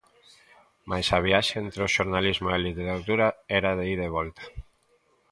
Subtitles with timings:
[0.89, 3.27] Mais a viaxe entre o xornalismo e a literatura
[3.59, 4.43] era de ida e volta.